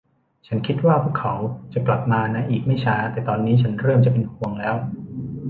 [0.47, 1.33] ฉันคิดว่าพวกเขา
[1.73, 4.75] จะกลับมาในอีกไม่ช้า แต่ตอนนี้ฉันเริ่มจะเป็นห่วงแล้ว